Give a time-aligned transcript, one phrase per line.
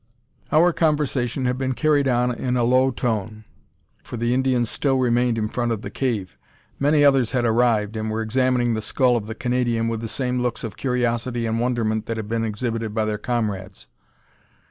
[0.51, 3.43] Our conversation had been carried on in a low tone,
[4.03, 6.39] for the Indians still remained in front of the cave.
[6.79, 10.41] Many others had arrived, and were examining the skull of the Canadian with the same
[10.41, 13.85] looks of curiosity and wonderment that had been exhibited by their comrades.